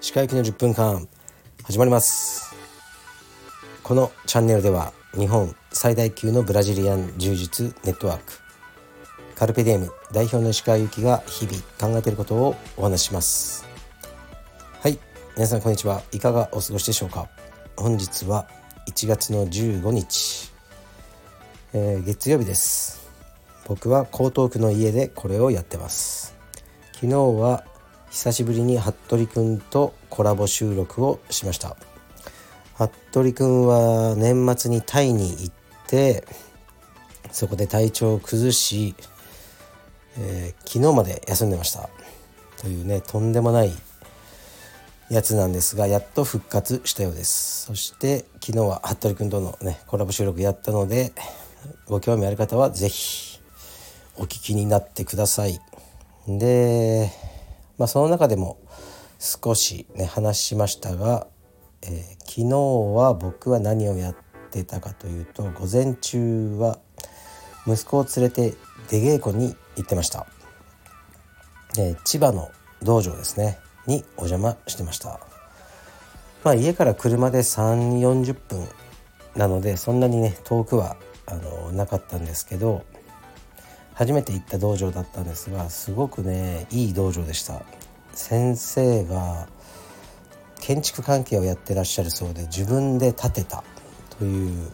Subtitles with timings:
[0.00, 1.06] 歯科行きの10分間
[1.62, 2.56] 始まります。
[3.84, 8.32] このチャンネルでは日本最大級のブラジリアン柔術ネットワーク
[9.36, 13.64] カルペディエム代表の石川由紀が日々考えていることをお話しします。
[14.80, 14.98] はい
[15.36, 16.02] 皆さんこんにちは。
[16.10, 17.28] いかがお過ごしでしょうか。
[17.76, 18.48] 本日は
[18.88, 20.50] 1月の15日、
[21.72, 23.07] えー、月曜日です。
[23.68, 26.34] 僕は江東区の家でこれをやってます。
[26.94, 27.64] 昨日は
[28.10, 31.76] 久しぶりに服部くんとコラボ収録をしました。
[32.74, 35.54] 服部くんは年末にタイに行っ
[35.86, 36.24] て
[37.30, 38.94] そこで体調を崩し、
[40.16, 41.90] えー、昨日まで休んでました。
[42.56, 43.72] というねとんでもない
[45.10, 47.66] やつなんですがやっと復活したようです。
[47.66, 51.12] そして昨日は服部くんとのねコラボ収録やったので
[51.86, 53.37] ご興味ある方は是非
[54.18, 55.60] お聞きになってください。
[56.26, 57.10] で
[57.78, 58.58] まあ、その中でも
[59.18, 61.28] 少しね話しましたが、
[61.82, 62.56] えー、昨日
[62.96, 64.16] は僕は何をやっ
[64.50, 66.78] てたかというと午前中は
[67.66, 68.54] 息子を連れて
[68.90, 70.26] 出稽古に行ってました、
[71.78, 72.50] え、千葉の
[72.82, 75.20] 道場ですねにお邪魔してました。
[76.44, 78.68] まあ家から車で3 4 0分
[79.36, 82.84] なのでそんなにね遠くはあのなかったんですけど
[83.98, 87.62] 初めて行った道場だったんですがすごくねいい道場でした。
[88.12, 89.48] 先生が
[90.60, 93.64] 建築関係をやってらっしゃるそうで自分で建てた。
[94.16, 94.70] という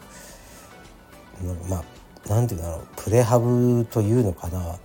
[1.71, 1.85] まあ
[2.29, 2.87] 何て言うんだろう。
[2.99, 4.77] プレハブというのかな。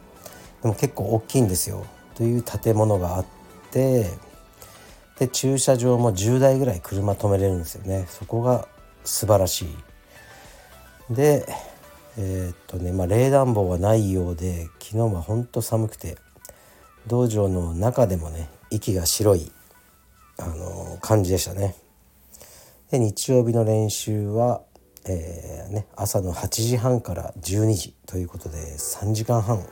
[0.62, 1.86] でも結構大きいんですよ。
[2.16, 3.26] という建物があっ
[3.72, 4.10] て
[5.20, 8.06] で駐車場も10台ぐらい車止めれるんですよね。
[8.08, 8.70] そこが
[9.04, 11.14] 素晴らしい。
[11.14, 11.45] で
[12.22, 16.17] えー、っとねまあ冷暖房はないようで昨日はほんと寒くて
[17.08, 19.53] 道場の中でもね息が白い、
[20.38, 21.76] あのー、感じでしたね。
[22.92, 24.61] で日曜日の練習は、
[25.08, 29.66] えーね、朝の8時半から12時ということで3時間半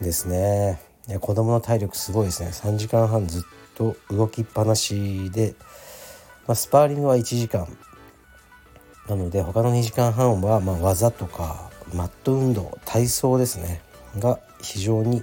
[0.00, 0.80] ですね。
[1.06, 3.42] いや子供の体力すごいですね3時間半ずっ
[3.74, 5.54] と動きっぱなしで、
[6.46, 7.68] まあ、スパーリングは1時間
[9.08, 13.80] なので他の2時間半はま技とかマット運動体操ですね。
[14.18, 15.22] が非常に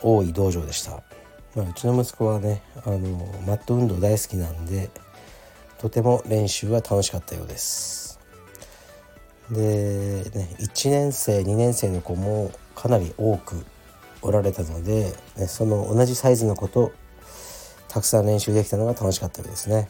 [0.00, 1.02] 多い道場でした、
[1.54, 2.98] まあ、うちの息子はねあの
[3.46, 4.90] マット運動大好きなんで
[5.78, 8.20] とても練習は楽しかったようです。
[9.50, 13.64] で、ね、1年生2年生の子もかなり多く
[14.22, 16.92] おられたので、ね、その同じサイズの子と
[17.88, 19.88] たくさん練習できたのが楽しかったようですね。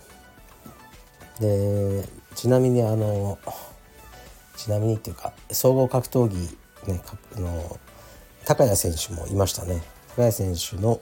[1.41, 3.39] でちなみにあの
[4.56, 6.37] ちなみにっていうか総合格闘技
[6.93, 7.03] ね
[7.37, 7.78] あの
[8.45, 11.01] 高谷選手もいましたね高谷選手の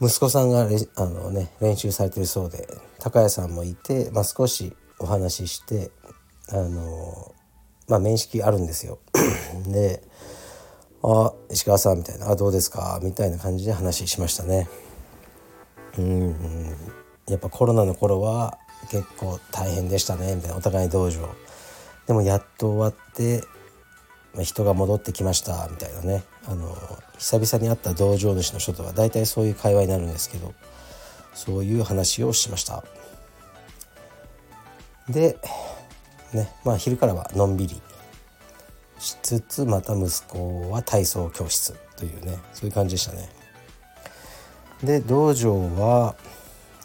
[0.00, 2.66] 息子さんがあの、ね、練習されてるそうで
[2.98, 5.90] 高谷さんもいて、まあ、少しお話しして
[6.50, 7.34] あの
[7.88, 8.98] まあ面識あるんですよ。
[9.66, 10.02] で
[11.02, 14.68] 「あ石川さん」みたいな「あどうですか?」みたいな感じで話しましたね。
[15.98, 16.76] うん
[17.28, 18.58] やっぱコロナの頃は
[18.90, 20.56] 結構大変でしたねみたいな。
[20.56, 21.28] お互い道場。
[22.06, 23.44] でもやっと終わって
[24.42, 26.24] 人が戻ってきましたみたいなね。
[26.48, 26.76] あの
[27.18, 30.54] 久々に会った道場主の人とは大体そういう会話になるんですけど
[31.34, 32.84] そういう話をしました。
[35.08, 35.38] で
[36.32, 37.80] ねまあ昼からはのんびり
[38.98, 43.28] しつつまた息子は体操教室というねそういう感じでしたね。
[44.82, 46.14] で道場は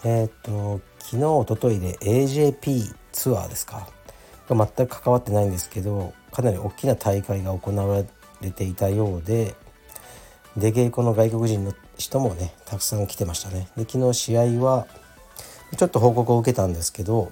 [0.03, 3.87] えっ、と昨日おとといで AJP ツアーですか。
[4.49, 8.03] が全く関わってないんですけどかなり大きな大会が行わ
[8.41, 9.55] れていたようで
[10.57, 13.67] 出稽古の外国人の人もねたくさん来てましたね。
[13.75, 14.87] で昨日試合は
[15.77, 17.31] ちょっと報告を受けたんですけど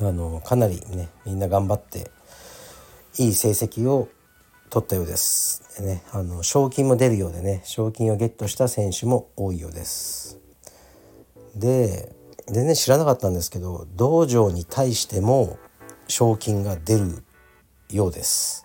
[0.00, 2.10] あのかなりねみんな頑張って
[3.18, 4.08] いい成績を
[4.70, 5.80] 取ったようです。
[5.80, 10.38] でねあの賞金も出るようでね賞金をゲットした選手も多いようです。
[11.54, 12.17] で
[12.50, 15.58] 全然知らなかったんですけど道場に対しても
[16.06, 17.22] 賞金が出る
[17.90, 18.64] ようです。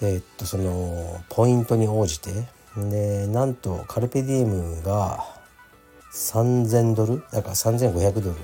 [0.00, 2.30] で、えっと、そのポイントに応じて
[2.76, 5.24] でなんとカルペディエムが
[6.12, 8.34] 3,000ドルだから3,500ド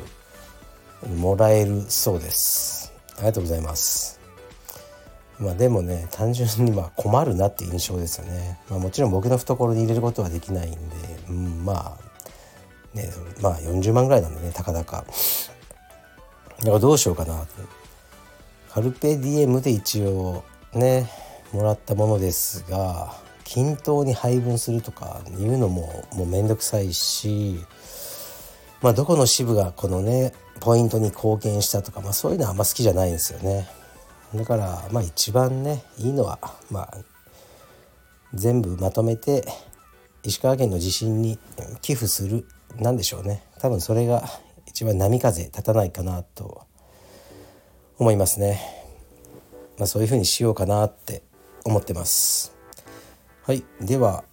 [1.06, 2.92] ルもらえるそうです。
[3.16, 4.20] ありがとうございます。
[5.38, 8.58] まあでもね単純にまあ困るなって印象ですよね。
[8.68, 10.78] まあ、もちろん僕の懐に入れることはできないんで、
[11.28, 12.07] うん、まあ
[12.94, 15.04] ねまあ40万ぐらいなんでねたかだか。
[16.60, 17.46] だからどうしようかな
[18.70, 20.44] カルペディエムで一応
[20.74, 21.08] ね
[21.52, 23.14] もらったものですが
[23.44, 27.60] 均等に配分するとかいうのももうめんどくさいし
[28.82, 33.68] まあどこの支部がこのねポイントに貢献したとか、まあ、そういうのはあんま好きじゃないんですよね。
[34.34, 36.38] だからまあ一番ねいいのは
[36.70, 36.94] まあ
[38.34, 39.44] 全部まとめて
[40.22, 41.38] 石川県の地震に
[41.80, 42.44] 寄付する
[42.76, 43.42] なんでしょうね。
[43.58, 44.28] 多分それが
[44.66, 46.62] 一番波風立たないかなと
[47.98, 48.60] 思いますね、
[49.78, 51.22] まあ、そういうふうにしようかなって
[51.64, 52.52] 思ってます。
[53.44, 53.64] はい。
[53.80, 54.24] では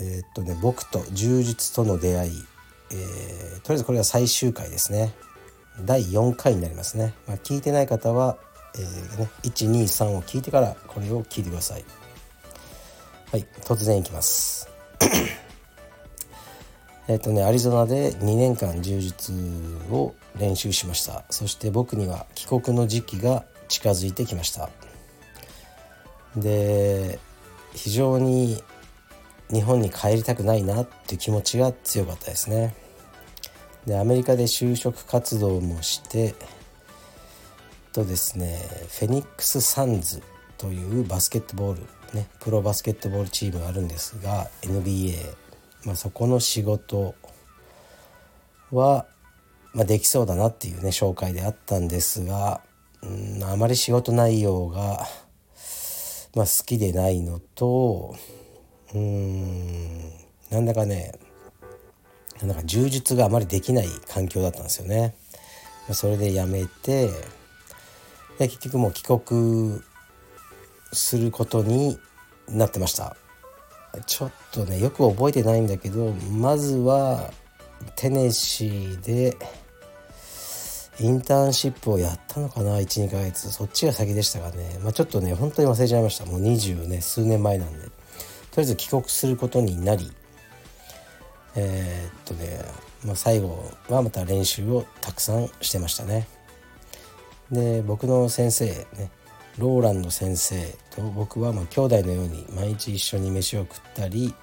[0.00, 2.32] えー、っとね僕と充実との出会い、
[2.92, 5.12] えー、とりあえずこれは最終回ですね。
[5.84, 8.36] 第4回になりますね、まあ、聞いてない方は、
[8.74, 11.84] えーね、123を聞いてからこれを聞いてください。
[13.30, 13.46] はい。
[13.62, 14.68] 突然いきます。
[17.10, 19.32] えっとねアリゾナで2年間柔術
[19.90, 21.24] を練習しました。
[21.28, 24.70] そして僕には帰国の時期が近づいてきました。
[26.36, 27.18] で
[27.74, 28.62] 非常に
[29.52, 32.76] 日本に帰りたくないなって気持ちが強かったですね。
[33.86, 36.36] でアメリカで就職活動もして
[37.92, 38.60] とですね
[39.00, 40.22] フェニックス・サンズ
[40.58, 41.82] というバスケットボール
[42.14, 45.49] ねプロバスケットボールチームがあるんですが NBA、
[45.84, 47.14] まあ、そこの仕事
[48.70, 49.06] は、
[49.72, 52.60] まあ、できそうだなっていうね紹介であったんですが、
[53.02, 55.06] うん、あまり仕事内容が、
[56.34, 58.14] まあ、好きでないのと
[58.94, 60.10] うん
[60.50, 61.12] なんだかね
[62.42, 65.14] なんか充実があまりできない環境だったんですよね。
[65.92, 67.10] それで辞めて
[68.38, 69.80] で結局もう帰国
[70.92, 71.98] することに
[72.48, 73.16] なってました
[74.06, 77.30] ちょっとねよく覚えてないんだけどまずは
[77.96, 79.36] テネシーで
[81.00, 86.26] インターンシップをやったのかな12ヶ月そっちが先でしたがね、まあ、ちょっとね本当に忘れちゃいました。
[86.26, 87.78] もう20ね数年前なんで。
[87.80, 87.92] とり
[88.58, 90.12] あえず帰国することになり。
[91.56, 92.64] えー、っとね、
[93.04, 96.28] まあ、最後はまた練習をたくさんしてましたね。
[97.50, 99.10] で僕の先生ね
[99.60, 104.34] ローランド先生と僕はまあ兄弟のように毎日一緒に飯を食ったり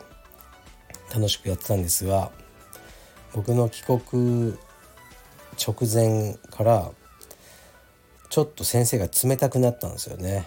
[1.13, 2.31] 楽しくやってたんですが
[3.33, 4.53] 僕の帰国
[5.57, 6.91] 直前から
[8.29, 10.45] ちょっと先生が冷たくなったんですよね。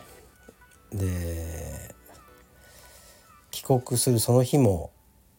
[0.92, 1.94] で
[3.50, 4.92] 帰国するその日も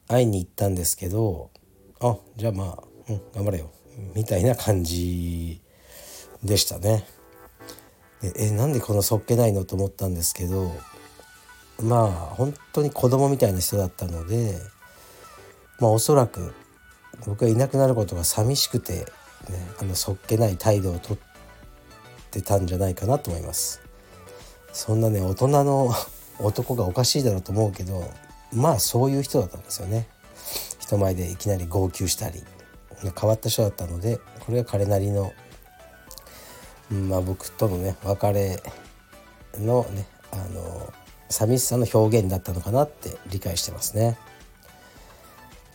[0.08, 1.52] 会いに行ったんですけど
[2.02, 3.72] あじゃあまあ、うん、頑張れよ
[4.14, 5.62] みたいな感じ
[6.44, 7.06] でしたね。
[8.22, 10.72] でえなんでこのそっけないのと思ったんですけど
[11.82, 14.60] まあ本当に子供みたいな人だったので
[15.80, 16.54] まあおそらく
[17.26, 19.06] 僕がいなくなることが寂しくて、ね、
[19.80, 21.18] あのそっけない態度をとっ
[22.32, 23.82] てたんじゃないかなと思います。
[24.74, 25.92] そんなね大人の
[26.40, 28.04] 男がおかしいだろうと思うけど
[28.54, 30.08] まあそういう人だったんですよね。
[30.80, 32.44] 人前でいきなり号泣したり
[33.02, 35.34] 変わった人だったのでこれが彼なりの
[36.92, 38.62] まあ、僕とのね別れ
[39.58, 40.94] のねあの
[41.30, 44.18] 寂しさの表現だったのかなって理解してますね。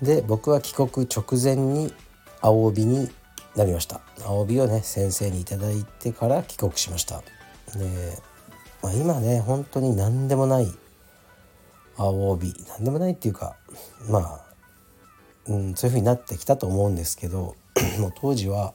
[0.03, 1.93] で僕は帰国直前に
[2.43, 3.11] 青帯に
[3.57, 7.23] なりました青帯をね先生に頂いてから帰国しました
[7.75, 8.19] で、
[8.83, 10.71] まあ、今ね本当に何でもない
[11.97, 13.57] 青帯何でもないっていうか
[14.11, 14.45] まあ、
[15.49, 17.57] うん、そういう風になってきたと思うんですけど
[17.99, 18.75] もう当時は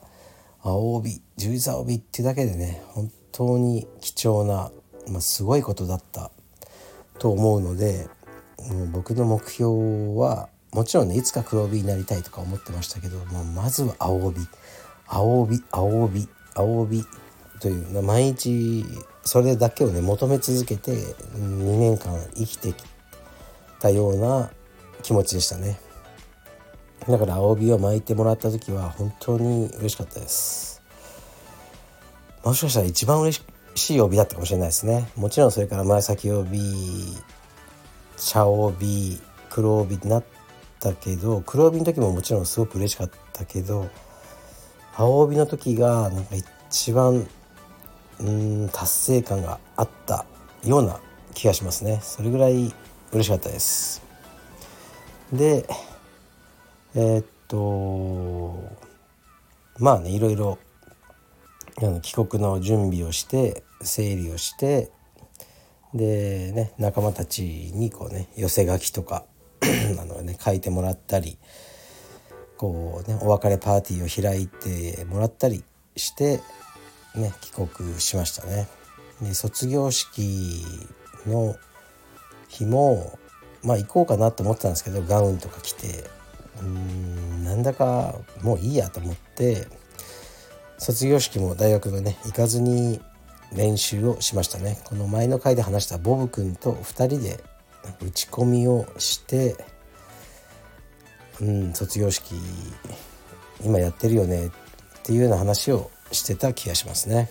[0.62, 4.70] 青帯十字青帯っていうだけでね本当に貴重な、
[5.08, 6.30] まあ、すごいことだった
[7.18, 8.06] と思うので
[8.70, 14.40] もう僕の目標はもちろんねいつか黒帯になりたいとか思ってましたけどもまずは青帯
[15.06, 17.04] 青帯青帯青帯
[17.60, 18.84] という毎日
[19.24, 22.84] それだけをね求め続けて2年間生きてき
[23.80, 24.50] たような
[25.02, 25.78] 気持ちでしたね。
[27.08, 30.82] だから青帯を巻いてもらった時は本当に嬉しかったです。
[32.44, 33.42] もしかしたら一番嬉
[33.74, 35.08] しい帯だったかもしれないですね。
[35.16, 36.60] もちろんそれから紫帯
[38.16, 40.24] 茶帯黒帯になっ
[40.78, 43.88] たけど黒帯の時ももちろんすごく嬉しかったけど
[44.96, 46.36] 青帯の時がなんか
[46.70, 47.26] 一番
[48.20, 50.24] うん達成感があった
[50.64, 51.00] ような
[51.34, 51.98] 気がしますね。
[52.02, 52.72] それぐらい
[53.12, 54.02] 嬉しかったです。
[55.32, 55.66] で
[56.94, 58.54] えー、っと
[59.78, 60.58] まあねいろいろ
[61.78, 64.90] あの帰国の準備をして整理をして
[65.94, 67.42] でね仲間たち
[67.74, 69.24] にこうね寄せ書きとか
[70.00, 71.38] あの、ね、書いてもらったり
[72.56, 75.64] こうねお別れパーティーを開いてもらったり
[75.96, 76.40] して
[77.14, 78.68] ね帰国しましたね。
[79.20, 80.64] で卒業式
[81.26, 81.54] の
[82.48, 83.18] 日も
[83.62, 86.04] まあ行こうかなと思ってたんですけどガウンとか着て
[86.62, 89.66] うんなんだかもういいやと思って
[90.78, 93.00] 卒業式も大学のね行かずに
[93.52, 97.42] 練習をしましたねこの前の回で話したボブ君と2人で
[98.00, 99.56] 打ち込みをして
[101.40, 102.34] うん卒業式
[103.64, 104.50] 今やってるよねっ
[105.02, 107.30] ていうような話をしてた気がしますね。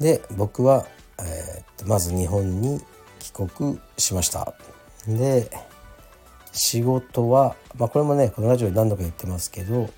[0.00, 0.86] で僕は、
[1.20, 2.80] えー、まず日本に
[3.18, 4.54] 帰国しました
[5.06, 5.50] で
[6.58, 9.88] 仕事は、まあ、これもねこのラジオで何度か言ってますけど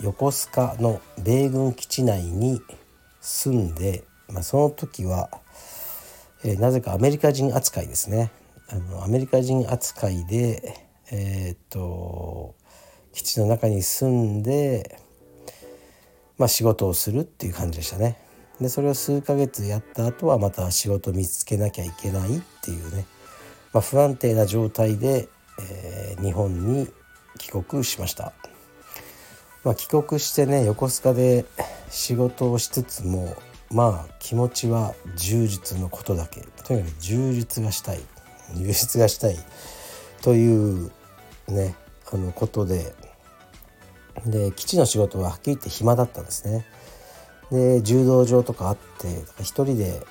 [0.00, 2.60] 横須賀の米軍基地内に
[3.20, 5.30] 住んで、まあ、その時は、
[6.44, 8.30] えー、なぜかアメリカ人扱いですね
[8.68, 12.54] あのアメリカ人扱いでえー、っと
[13.12, 15.00] 基地の中に住んで、
[16.38, 18.16] まあ、仕事をするっていう感じでしたね。
[18.60, 23.06] でそれを数ヶ月やった後はまた仕事見つけなきゃいけないっていうね、
[23.72, 25.89] まあ、不安定な状態で、えー、
[26.22, 26.88] 日本に
[27.38, 28.32] 帰国しました、
[29.64, 31.44] まあ、帰国してね横須賀で
[31.88, 33.36] 仕事をしつつも
[33.70, 36.40] まあ気持ちは充実のことだけ。
[36.64, 38.00] とにかく充実がしたい。
[38.54, 39.38] 充実がしたい。
[40.22, 40.90] という
[41.48, 41.76] ね
[42.12, 42.94] あのことで。
[44.26, 46.66] で基地の仕事ははっきり言って暇だったんですね。
[47.50, 50.04] で柔道場とかあって一人で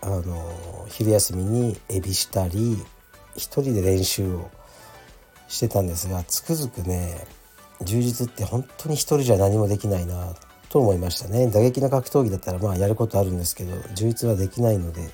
[0.00, 2.76] あの昼休みにエビしたり
[3.36, 4.50] 一人で練習を
[5.52, 7.26] してたんですがつくづくね
[7.82, 10.32] 充実って本当に一人じゃ何もできないな
[10.70, 15.10] と思いましたね打撃の格闘技だったらまあやることあるんですけど充実はできないので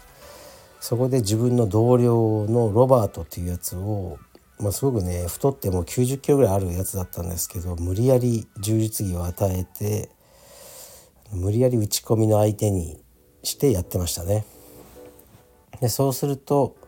[0.80, 4.18] そこで自分の同僚のロバートっていうやつを、
[4.60, 10.08] まあ、すごくね太ってもう90キロぐらいあるやつだったんですけど無理やり充実技を与えて
[11.32, 13.02] 無理やり打ち込みの相手に
[13.42, 14.44] してやってましたね。
[15.80, 16.76] でそうすると「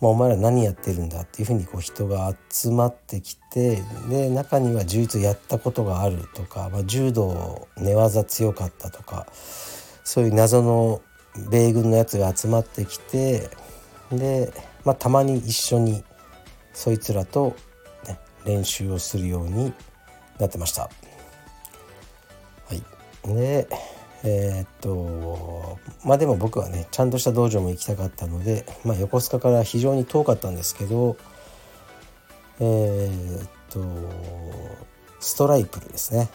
[0.00, 9.26] まあ、お前ら何やってるんだ」っていうふうにこう人が集まってきてで中には柔術やったことがあるとか、まあ、柔道寝技強かったとか
[10.04, 11.00] そういう謎の
[11.50, 13.50] 米軍のやつが集まってきて
[14.10, 14.52] で、
[14.84, 16.04] まあ、たまに一緒に
[16.72, 17.56] そいつらと、
[18.06, 19.72] ね、練習をするように
[20.38, 20.82] なってました。
[20.82, 22.82] はい
[23.24, 23.68] で
[24.24, 31.16] えー、っとまあでも僕はねちゃんとした道場も行きたかったので、まあ、横須賀から非常に遠かったんですけど
[32.60, 33.80] えー、っと
[35.20, 36.28] ストライプルですね。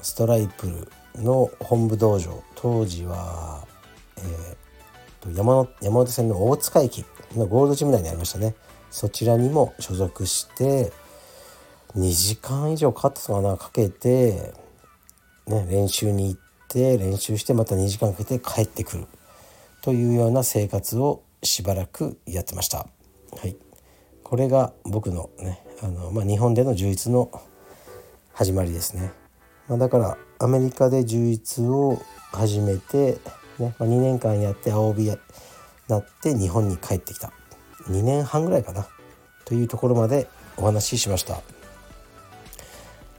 [0.00, 2.42] ストライプルの本部道場。
[2.54, 3.66] 当時は、
[4.16, 4.56] えー、
[5.20, 7.04] と山山手線の大塚駅
[7.36, 8.54] のゴールドジム内にありましたね。
[8.90, 10.92] そちらにも所属して
[11.96, 14.54] 2時間以上かかったかなかけて
[15.46, 19.06] ね、練習に行って練習してまた2時間かけて帰ってくる
[19.82, 22.78] というような生活をしばらくやってました。
[22.78, 23.56] はい、
[24.22, 27.30] これが僕のねあの、まあ、日本での充実の
[28.32, 29.12] 始まりですね。
[29.68, 32.00] まあ、だからアメリカで充実を
[32.32, 33.18] 始めて、
[33.58, 35.06] ねまあ、2年間やって青帯
[35.88, 37.32] なって日本に帰ってきた
[37.88, 38.86] 2年半ぐらいかな
[39.44, 41.40] というところまでお話ししました。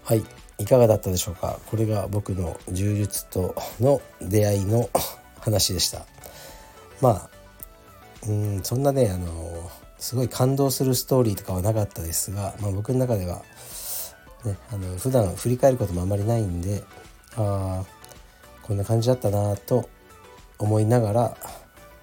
[0.04, 1.60] はいいかがだったでしょうか？
[1.70, 4.90] これが僕の柔術との出会いの
[5.40, 6.06] 話でした。
[7.02, 7.30] まあ
[8.28, 13.42] うんそんなねあのすごい感動するストーリーとかはなかったですが、まあ、僕の中では、
[14.46, 16.84] ね、あの普段振り返ることもあまりないんで
[17.36, 17.86] ああ
[18.62, 19.90] こんな感じだったなと
[20.60, 21.38] 思いながら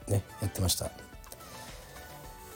[0.09, 0.91] ねやってました。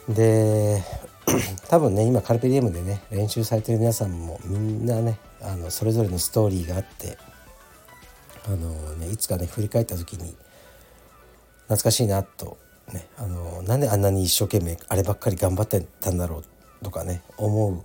[0.09, 0.83] で
[1.69, 7.17] 多分ね今カルペディエムでね練習されてる皆さんもみんなねあのそれぞれのストーリーがあって
[8.47, 10.35] あの、ね、いつかね振り返った時に
[11.63, 12.57] 懐かしいなと、
[12.93, 16.43] ね、あのなんであんなに一生懸命あればっかり頑張ってたんだろ
[16.81, 17.83] うとかね思う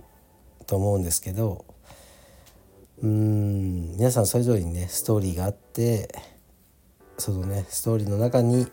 [0.67, 1.65] と思うんですけど
[3.01, 6.13] うん皆さんそれぞれにねストーリーがあって
[7.17, 8.67] そのねストーリーの中に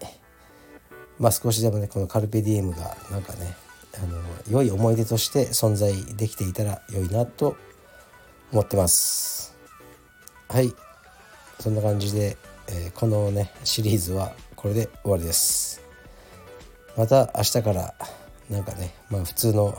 [1.18, 3.56] まあ少しでもねこのカルペディエムがなんかね
[3.96, 7.56] あの良い思い出として存在できていたら良いなと
[8.52, 9.56] 思ってます。
[10.48, 10.72] はい。
[11.58, 12.37] そんな感じで、
[12.68, 15.82] えー、このねシリーズはこれで終わりです。
[16.96, 17.94] また明日から
[18.48, 19.76] なんかねまあ普通の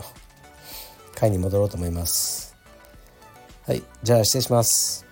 [1.14, 2.54] 回に戻ろうと思います。
[3.66, 3.82] はい。
[4.02, 5.06] じゃあ失礼します。